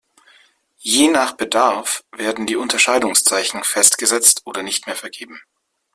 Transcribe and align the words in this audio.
Je 0.81 1.09
nach 1.11 1.33
Bedarf 1.33 2.03
werden 2.11 2.47
die 2.47 2.55
Unterscheidungszeichen 2.55 3.63
festgesetzt 3.63 4.41
oder 4.45 4.63
nicht 4.63 4.87
mehr 4.87 4.95
vergeben. 4.95 5.39